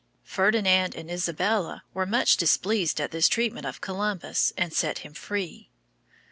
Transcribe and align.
Ferdinand 0.23 0.95
and 0.95 1.11
Isabella 1.11 1.83
were 1.93 2.07
much 2.07 2.35
displeased 2.35 2.99
at 2.99 3.11
this 3.11 3.27
treatment 3.27 3.67
of 3.67 3.81
Columbus, 3.81 4.51
and 4.57 4.73
set 4.73 5.05
him 5.05 5.13
free. 5.13 5.69